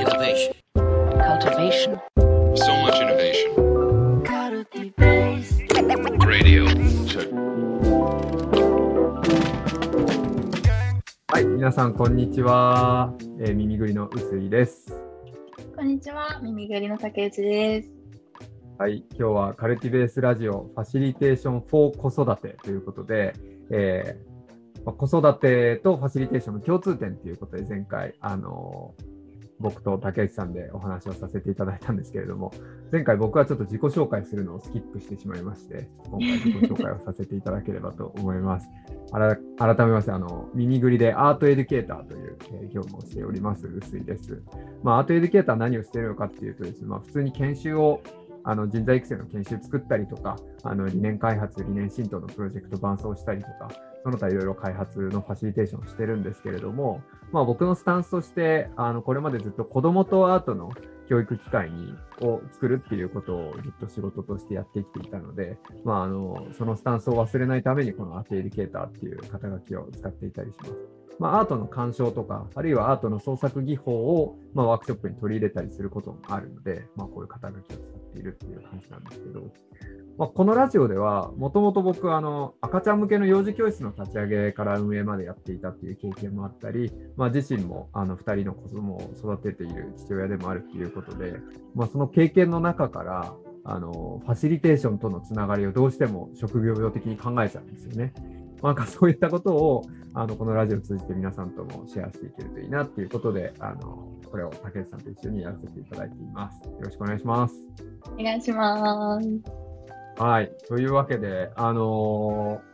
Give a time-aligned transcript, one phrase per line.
[0.00, 0.54] Innovation.
[1.28, 2.00] cultivation,
[2.56, 3.52] So much innovation.
[6.26, 6.64] Radio.
[7.04, 7.28] Check.
[11.28, 13.12] はい、皆さん、こんにちは。
[13.40, 14.98] えー耳ぐりの臼井です。
[15.76, 17.90] こんにちは、耳ぐりの竹内です。
[18.78, 23.34] はい、今日はカルティベースラジオファシリテーション for 子育てということで、
[23.70, 24.30] えー
[24.86, 29.19] まあ子育てとファシリテーションの共通点ということで、前回、あのー
[29.60, 32.52] 僕と竹内さんでお話をさせていただいたんですけれども、
[32.90, 38.68] 前回僕はちょっと自己紹介するのをスキップしてしまいまして、今回自己紹介をさせていただければと思います。
[39.12, 44.42] 改めまして、あの、耳ぐりでアートエデュケーターという、えー業務をしております、臼井です。
[44.82, 48.00] まあ、アートエデュケーター何をしているのかっていうとですね、まあ、普通に研修を、
[48.44, 53.70] あの人材育成の研修作ったりとか、あの理念開発、理念浸透のプロジェクト伴走したりとか、
[54.02, 60.70] その他いろいろ開発のファシリテーションをしてるんですけれども、まあ、僕のスタンスとして、あのこれまでずっと子どもとアートの
[61.10, 70.72] 教育機会にを作るっていうことをずっと仕事としてやってきていたので、まあ、あのそのスタンスを忘れないために、このアートエデュケーターっていう肩書きを使っていたりします。
[71.18, 79.52] まあ、アートの鑑賞とか、あるいはアートの創作技法を、まあ、ワークショップに取り入れたりすることもあるので、まあ、こういう肩書きを使っているっていう感じなんですけど、
[80.20, 91.36] まあ、このラジオでは、もともと僕はあの赤ちゃん向けの幼児教室の立ち上げから運営までやっていたっていう経験もあったり、まあ、自身もあの2人の子供を育てている父親でもあるっていうことで、
[91.74, 93.32] まあ、その経験の中から、
[93.64, 98.12] あのファシリテーションとのつながりをどうしても職業病的に考えちゃうんですよね。
[98.62, 106.62] なんかそういったことをあのこのラジオを通じて皆さんともシェアしていけるといいなっていうことで、あのこれを竹内さんと一緒にやらせていただいています。
[106.64, 107.54] よろしくお願いします。
[108.18, 109.69] お願いします。
[110.20, 110.52] はい。
[110.68, 112.70] というわけで、あのー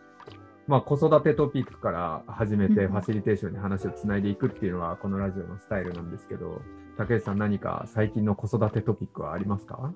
[0.66, 6.61] まあ、子育てトピックから始めて、うんファシリテーションに話をつないでいくっていうのが、このラジオのスタイルなんですけど、
[6.98, 9.92] 竹内さん、何か最近の子育てトピックはありますか？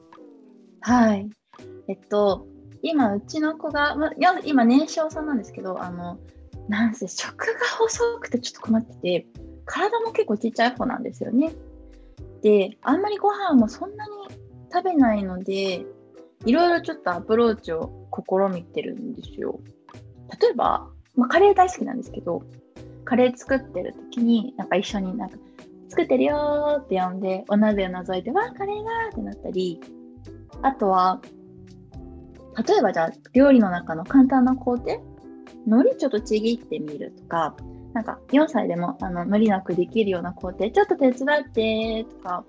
[0.83, 1.29] はい。
[1.89, 2.47] えっと、
[2.83, 4.13] 今、うちの子が、ま、
[4.45, 6.21] 今、年少さんなんですけど、あの、
[6.69, 9.27] なんせ食が細くてちょっと困ってて、
[9.65, 11.53] 体も結構ちっちゃい方なんですよね。
[12.43, 14.13] で、あんまりご飯もそんなに
[14.73, 15.85] 食べないので、
[16.47, 19.61] いろいろちょっとアプローチを試みてるんですよ。
[20.41, 22.43] 例えば、まあ、カレー大好きなんですけど、
[23.05, 25.37] カレー作ってる時に、なんか一緒になんか、
[25.89, 29.81] 作ってるよーって呼んで、お鍋を覗いて、わー、カレーがーってなったり、
[30.63, 31.21] あとは、
[32.67, 35.03] 例えばじゃあ、料理の中の簡単な工程、
[35.67, 37.57] 海苔ちょっとちぎってみるとか、
[37.93, 42.45] なんか4歳でもあの無理なくできるような工程、ちょっと手伝ってとか、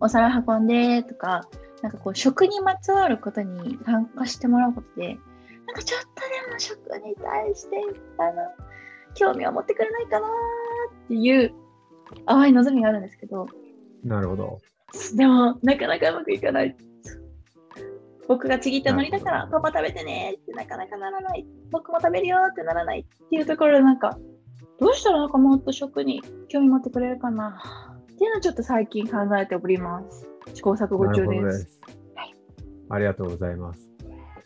[0.00, 1.48] お皿運んでとか、
[1.82, 5.18] なんかこう食にまつわることに参加してもらうことで、
[5.66, 6.08] なんかちょっと
[6.48, 7.76] でも食に対して、
[8.18, 8.42] あの、
[9.14, 10.30] 興味を持ってくれないかなー
[11.04, 11.54] っていう
[12.26, 13.46] 淡い望みがあるんですけど、
[14.04, 14.60] なるほど。
[15.14, 16.76] でも、なかなかうまくいかない。
[18.26, 21.46] 僕がちぎったのにだから、パパ食べてねってなかなかならない。
[21.70, 24.18] 僕も食べるよってならないっていうところで、なんか、
[24.78, 27.60] どうしたらなんかもっと食に興味持ってくれるかな
[28.18, 30.26] っていうのをちょっと最近考えております。
[30.52, 31.36] 試行錯誤な中で。
[31.36, 31.80] るほどですす
[32.16, 32.34] はい。
[32.90, 33.80] ありがとうございます。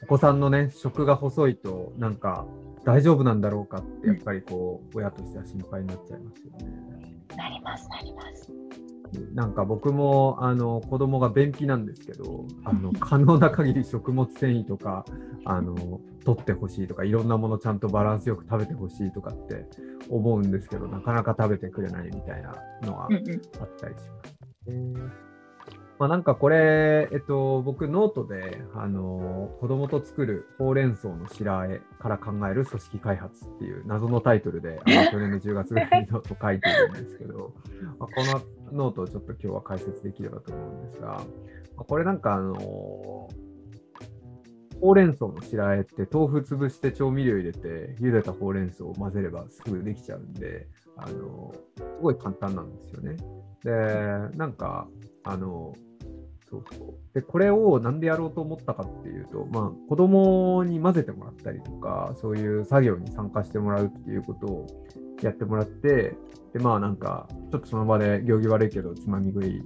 [0.03, 2.45] お子さんのね、食が細いと、なんか、
[2.85, 7.17] 大丈夫なんだろうかって、やっぱりこう、親としては心配になっちゃいますよね。
[7.35, 8.53] なります、なります。
[9.35, 15.05] なんか僕もあの子供が便秘なんですけど、あの可能な限り食物繊維とか
[15.45, 19.67] あの取ってほしいとか、いろんなものちゃんとバランスよく食べてほしいとかって
[20.09, 23.41] 思うんですけど、なかなか食べてくれないみたいなのはうんうん。
[23.61, 24.71] あったりします。
[24.71, 25.33] ね
[26.03, 37.53] まあ、なんかこれ、えっと、僕、ノートで、あの子供と作るほうれん草の白あえから考える組織開発っていう謎のタイトルで、あの去年の10月ぐらいにノート書いているんですけど、
[38.01, 41.23] まあ、このノートをちょっと今日は解説できればと思うんですが、
[41.77, 43.29] これなんかあのほ
[44.91, 50.67] うれん草の白あえって豆腐潰して調味料入れて茹でたほうれん草を混ぜればすぐできちゃうんで、
[50.97, 53.17] あのすごい簡単なんですよね。
[53.65, 54.89] で、なんか、
[55.25, 55.73] あの、
[56.51, 57.15] そうそう。
[57.15, 64.67] で、これをなんでやろうと思ったかっていうと、まあ、子供に混ぜてもらったりとか、そういう作業に参加してもらうっていうことを
[65.21, 66.17] やってもらって、
[66.53, 69.65] で、まあなんか、ちょっとその場で行儀悪いけど、つまみ食い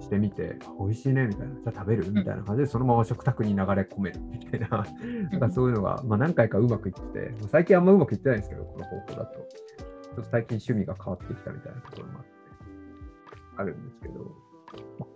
[0.00, 1.54] してみて、あ美味しいね、みたいな。
[1.54, 2.10] じゃあ食べる？
[2.10, 4.20] みたいな感じで、そのまま食卓に流れ込める。
[4.20, 4.68] みたいな、
[5.30, 9.38] なんかそういうのが、まあ何回かうまくいってて、まあ最近あんまうまくいってないんですけど、この方法だと。
[9.38, 12.30] ちょっと最近趣味が変わってきたみたいなところもあって、
[13.58, 14.49] あるんですけど、まあ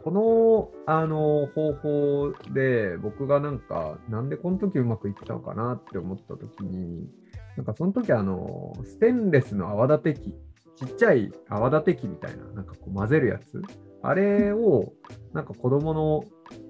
[0.03, 7.09] このあの方法で僕がなんか、なんでこの時うまくいったのかなって思った時に、
[7.56, 10.35] なんかその時あの、ステンレスの泡立て器、
[10.77, 13.62] ちっちゃい泡立て器みたいな、なんかこう混ぜるやつ、
[14.03, 14.93] あれを
[15.33, 16.25] なんか子供の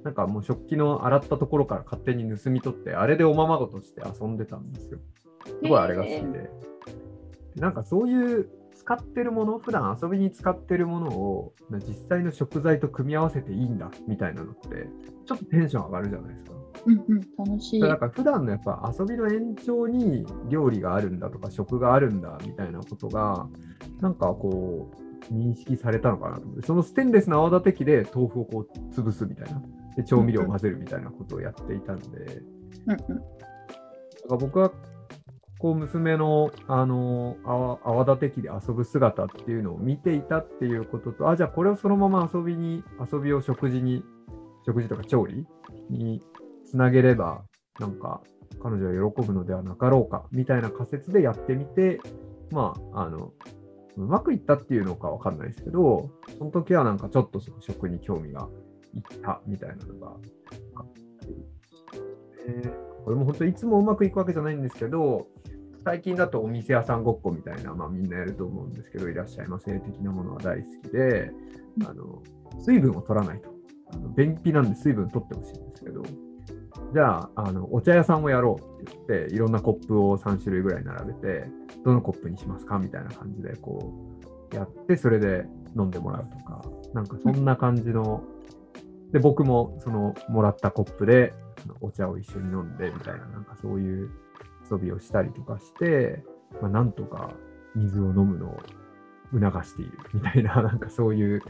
[0.05, 4.99] なんかもう食器の洗ったところから勝手に盗み取って、あれでおままごとして遊んでたんですよ。
[5.47, 6.51] すごいあれが好きで。
[7.57, 8.49] なんかそういう
[8.85, 11.55] 使ってるもの、普段遊びに使ってるものを
[11.89, 14.89] 実際の食材と組み合わせていいんだみたいなのって、
[15.27, 16.53] ちょっとテンション上がるじゃないですか。
[16.87, 17.21] うんうん、
[17.51, 17.81] 楽しい。
[17.81, 23.49] だから普段のやっぱ遊びの延長に料理があるんだとか食があるんだみたいなことが
[24.01, 24.91] なんかこ
[25.31, 29.63] う認識されたのかなと思ってそのステンレスの泡立て器で豆腐をこう潰すみたいな
[29.97, 32.07] で調味料を混ぜるみたいなことをやっていたんで、
[32.87, 32.99] うんうん。
[32.99, 33.15] だか
[34.29, 34.71] ら僕は
[35.65, 44.05] こう娘のあの泡立て器で遊ぶ姿っていうのを見ていたっていうこととあじゃあこれをそのまま遊びに遊びを食事に
[44.67, 45.47] 食事とか調理
[45.89, 46.21] に
[46.67, 47.45] つなげれば
[47.81, 48.21] なんか
[48.63, 51.99] 彼女は喜ぶのではなかろうかみたいな仮説でやってみて
[52.51, 53.33] まああの
[53.97, 58.51] うまくいったっていうのかわかんないですけどその時はなんかちょっとその食に興味が
[58.95, 60.99] いったみたいなのがあって、
[62.49, 65.27] えこれも本当いつもうまくいくわけじゃないんですけど
[65.85, 71.31] 最近だとお店屋さんごっこみたいな、まあ、みんなやると思うんですけどいらっしゃいませ的なものは大好きで
[71.87, 72.23] あの
[72.59, 73.55] 水分を取らないと。
[73.93, 76.03] あの便秘なんで水分取ってほしいんですけど
[76.93, 81.45] じゃああのお茶屋さんをやろうって言っていろんなコップを3種類ぐらい並べて
[81.85, 83.93] どのコップにしますかみたいな感じでこ
[84.53, 85.45] うやってそれで
[85.77, 88.23] 飲んでもらうとかなんかそんな感じの
[89.13, 91.35] で僕もそのもらったコップで
[91.81, 94.11] お茶を一緒に飲んでみたいななんかそういう
[94.71, 96.25] 遊びをしたりとかして、
[96.61, 97.31] まあ、なんとか
[97.75, 98.61] 水を飲むのを
[99.33, 101.41] 促しているみたいな なんかそういう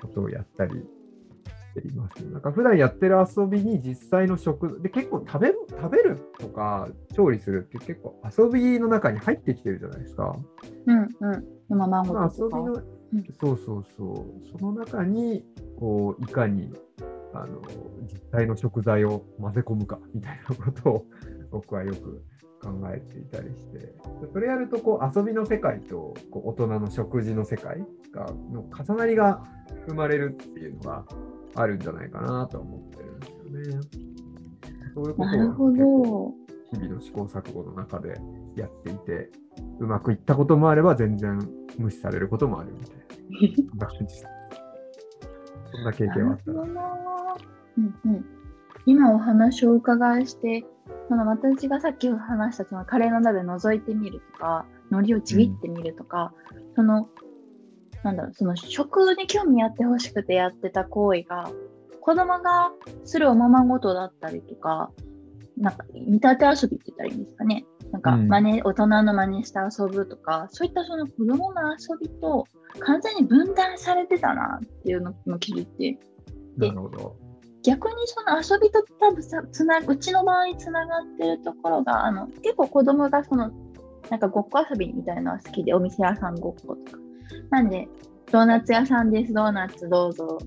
[0.00, 10.36] ことをやったりしています、なんか普段やってる遊びに実際の食で結構食べる食べるとか調理するって結構遊びの中に入ってきてるじゃないですか。
[10.86, 11.08] うんうん。
[11.70, 12.58] 今、マンゴまあーとか。
[12.58, 12.92] 遊びの、うん
[13.38, 15.44] そうそうそう、その中に
[15.78, 16.72] こういかに
[17.34, 17.60] あの
[18.10, 21.06] 実際の食材を混ぜ込むかみたいなことを
[21.50, 22.22] 僕はよく
[22.62, 23.92] 考えていたりして、で
[24.32, 29.42] それやるとこう遊びの世界とこう大人の食事の世界がの重なりが
[29.88, 31.04] 生まれるっていうのが
[31.56, 33.88] あるんじゃないかなと思ってるんですよね。
[34.94, 36.34] そういうことを。
[36.72, 38.18] 日々の試行錯誤の中で
[38.56, 39.30] やっていて、
[39.78, 41.38] うまくいったこともあれば、全然
[41.78, 44.26] 無視されることもあるみたいな、 そんな感じです。
[45.70, 46.62] そんな経な験はあったな。
[47.78, 48.41] うんうん。
[48.86, 50.64] 今お話をお伺いして、
[51.08, 56.32] その私がさっき話したそのカレーの鍋覗いてみるとか、海苔をちぎってみるとか、
[56.74, 57.08] その、
[58.02, 61.50] なんだろう、その食に興味やってほしくてやってた行為が、
[62.00, 62.72] 子供が
[63.04, 64.90] するおままごとだったりとか、
[65.56, 67.64] なんか見立て遊びって言ったらいいんですかね。
[67.92, 72.46] なんかうん真似、大人の真似して遊ぶとか、そういったその子供の遊びと
[72.80, 75.98] 完全に分断されてたなっていうのも気づいて、
[76.56, 77.16] なるほど。
[77.62, 83.50] 逆にその遊びと多分さつなうちの場合つながってるところがあの結構子供がその
[84.10, 86.98] なんかごっこ遊びみたいなのは好きでお店屋さんごっことか。
[87.50, 87.88] なんで
[88.30, 90.38] ドーナツ屋さんですドーナツどうぞ。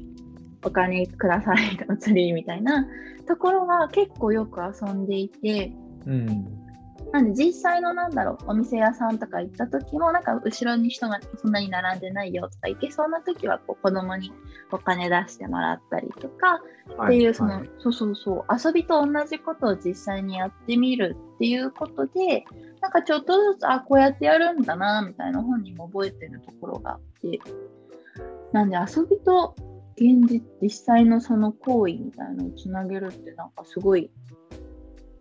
[0.64, 2.88] お金くださいお釣りみたいな
[3.28, 5.72] ところが結構よく遊んでいて。
[6.06, 6.65] うん。
[7.12, 14.32] なんで実際のなんだろうお店屋さんとか行った時もなんか後ろに人がそんなに並んでないよとか行けそうな時はこう子供に
[14.72, 16.62] お金出してもらったりとか
[17.04, 22.46] っていう、その、はいそうそうそう、遊びと同じことを実際にやってみるっていうことで、
[22.82, 27.40] なんかちょっとずつ、あ、こうやってやるんだな、みたいな本人も覚えてるところがあって、
[28.52, 29.56] なんで遊びと
[29.96, 34.12] 現実、実際のその行為みたいなのをつなげるって、なんかすごい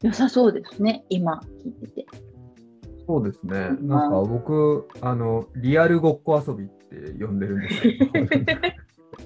[0.05, 2.07] 良さそうですね、今聞いてて。
[3.07, 3.71] そうですね。
[3.81, 8.07] うんなんか僕、あの、リアルごっこ遊びって呼んでるんですけど、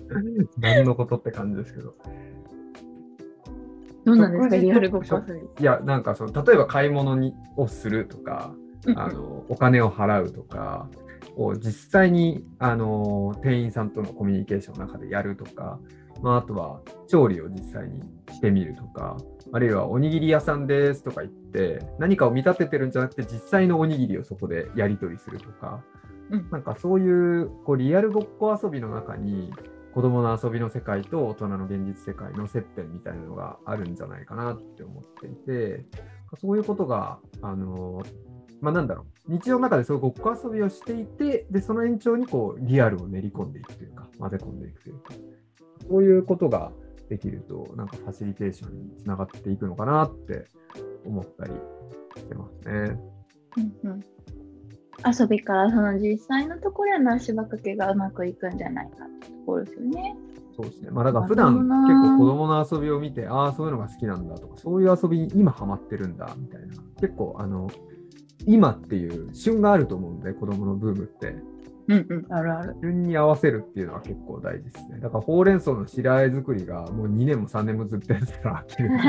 [0.58, 1.96] 何のことって感じですけど。
[4.04, 5.40] どうなんですか、リアルごっこ遊び。
[5.60, 8.54] いや、なんかその、例えば買い物にをするとか、
[8.94, 10.88] あのお金を払うとか
[11.36, 15.80] を実際にあの店員さんとのコミュニケーションの中でやるとか、
[16.22, 19.16] まあ、あとは調理を実際にしてみるとか
[19.52, 25.82] あるいはおにぎり屋さんですとか言って何かを見立ててるんじゃなくて実際のおにぎりをそこでやり取りするとか、
[26.30, 26.50] うん。
[26.50, 29.52] なんかそういうこうリアルごっこ遊びの中に
[29.94, 35.86] 子供の遊びの世界と大人の現実世界の接点みたいなのがあるんじゃないかなって思っていて
[36.40, 38.02] そういうことがあの
[38.60, 45.14] まあ、なんだろう、日常の中でそういうごっこ遊びをしていて、で、その延長にこう、リアルを練り込んでいくというか、混ぜ込んでいくというか、
[45.88, 46.72] そういうことが
[47.08, 50.46] できると、なんかファシリテーションにつながっていくのかなって
[51.06, 51.52] 思ったり
[52.16, 53.00] してますね。
[53.56, 54.00] うんうん
[55.06, 60.16] 遊びからその実際のところへの足場掛けがうまくいくんじゃないかってところですよね。
[60.56, 60.90] そうですね。
[60.90, 66.74] まあだから普段結構子供の遊びを見て、ああ、そういうのが好きなんだとか、そういう遊びに今ハマってるんだみたいな。
[67.00, 67.70] 結構あの、
[68.44, 71.36] 今っていう旬があると思うんで、子供のブームって。
[71.88, 72.76] うんうん、あるある。
[72.82, 75.00] 旬に合わせるっていうのは結構大事ですね。
[75.00, 79.02] だからほうれん草の白あえ作りがもう2年も3年もずっとやってたら飽きるんで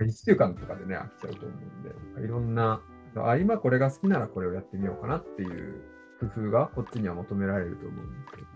[0.00, 2.80] 1週間とかでね、飽きちゃうと思うんで、いろんな、
[3.16, 5.82] あ今これが好きならこれをやってみようかなっていう
[6.20, 8.46] 工夫がこっちには求められると思うんですけど、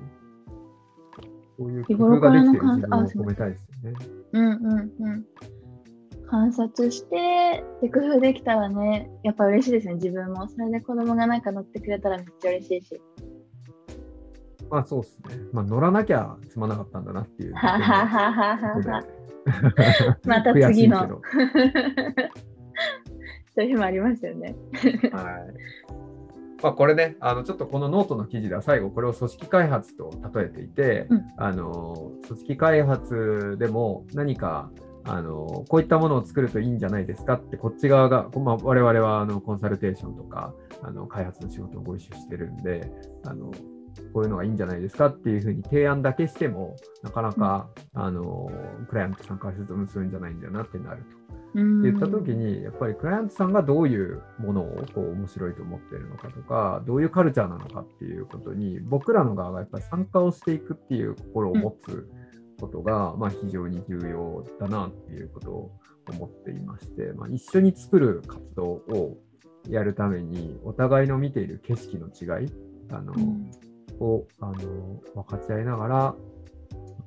[1.58, 3.98] そういう工夫ができてる自分を褒めたいですよね。
[4.32, 5.24] うんうんうん。
[6.30, 10.46] 観察して、で、工夫できたらね、やっぱ嬉しいですね、自分も。
[10.48, 13.00] それで子供がなんか乗ってくれたらめっちゃ嬉しいし。
[14.70, 15.36] まあそうですね。
[15.52, 17.54] まあ乗らなきゃすまなかったんだなっていう。
[17.54, 19.04] はははははことでは。
[20.26, 21.08] また次の。
[21.08, 21.22] ど。
[23.56, 24.54] そういう日もありますよね。
[25.10, 25.54] はい。
[26.62, 34.70] まあ、これね、あのちょっとこのノートの記事では最後、これを組織開発と例えていて、うんあの組織開発でも何か
[35.08, 42.90] あのこういったものを作るといいんじゃないですかって、こっち側が、こまあ、我々はあのコンサルテーションとかあの開発の仕事をご一緒してるんで
[43.24, 43.50] あの、
[44.12, 48.50] こういうのがいいんじゃないですかっていうふうに提案だけしても、なかなか、あの
[48.88, 51.18] クライアントさんからすると結ぶんじゃないんだよなってなると。
[51.54, 62.06] うんって言った時に、やっぱりクライアントさんがどういうものをこう面白いと思っているのかとか、どういうカルチャーなのかっていうことに、僕らの側がやっぱり参加をしていくっていう心を持つ
[62.60, 65.70] ことが、まあ、非常に重要だなっていうことを
[66.10, 69.18] 思っていまして、まあ、一緒に作る活動を
[69.68, 72.52] やるために、お互いの見ている景色の違い
[72.90, 73.50] あの、うん。
[74.00, 76.14] をあの分かち合いながら、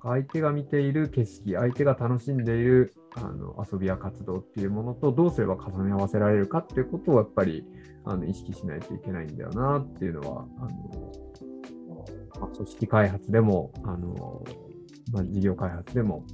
[0.04, 7.66] 相手が見ている景色、相手が楽しんでいるあの遊びや活動っていうものとどうすれば重ね合わせられるかっていうことをやっぱり
[8.06, 11.14] あの意識しないといけないんだよなっていうのは、あの
[12.40, 14.44] まあ組織開発でもあの、
[15.12, 16.26] まあ、事業開発でも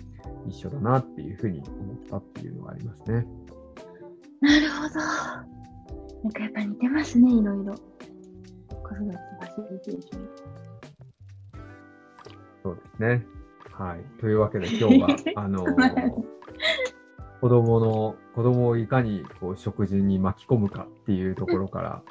[0.48, 3.26] 一緒だなっていうふうに思ったっていうのがありますね。
[4.42, 5.00] なるほど。
[6.24, 7.74] なんかやっぱ似てますね、いろいろ。
[8.84, 10.30] 子育てファシリテーション。
[12.64, 13.26] そうですね。
[13.72, 14.20] はい。
[14.20, 15.66] というわけで今日は、 あの
[17.42, 22.04] 子供の、子供をいかにこう食事に巻き込むかっていうところから、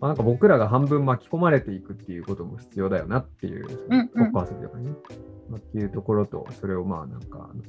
[0.00, 4.90] まあ、なんか僕らが半分巻き込まれていくっていうことも必要だよなっていう、うんうん遊びとかね、
[5.48, 7.62] まあ、っていうところと、それをまあなんか、あの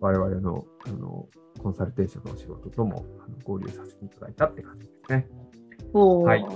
[0.00, 1.28] 我々のあの
[1.62, 5.28] コンサルテーションのお仕事ともあの合流させていただいたって感じですね。
[6.24, 6.46] はい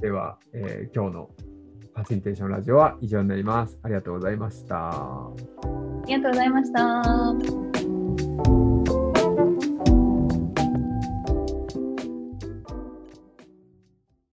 [0.00, 1.30] では、えー今日の
[1.94, 3.76] ファシリテーションラジオは以上になります。
[3.82, 4.90] ありがとうございました。
[4.90, 5.32] あ
[6.06, 7.02] りがとうございました。